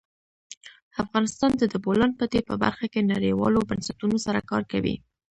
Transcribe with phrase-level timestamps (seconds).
[1.03, 4.95] افغانستان د د بولان پټي په برخه کې نړیوالو بنسټونو سره کار کوي.